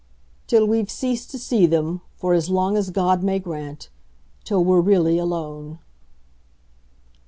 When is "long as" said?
2.49-2.89